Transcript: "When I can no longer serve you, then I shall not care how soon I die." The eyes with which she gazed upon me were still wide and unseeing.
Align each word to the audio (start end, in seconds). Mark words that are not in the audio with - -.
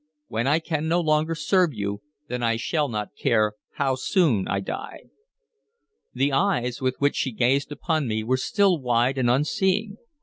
"When 0.29 0.47
I 0.47 0.57
can 0.57 0.87
no 0.87 0.99
longer 0.99 1.35
serve 1.35 1.75
you, 1.75 2.01
then 2.27 2.41
I 2.41 2.55
shall 2.55 2.89
not 2.89 3.15
care 3.15 3.53
how 3.73 3.93
soon 3.93 4.47
I 4.47 4.59
die." 4.59 5.01
The 6.15 6.31
eyes 6.31 6.81
with 6.81 6.95
which 6.97 7.15
she 7.15 7.31
gazed 7.31 7.71
upon 7.71 8.07
me 8.07 8.23
were 8.23 8.37
still 8.37 8.79
wide 8.81 9.19
and 9.19 9.29
unseeing. 9.29 9.97